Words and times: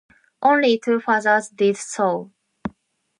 Only 0.41 0.79
two 0.79 0.99
fathers 0.99 1.49
did 1.49 1.77
so. 1.77 2.31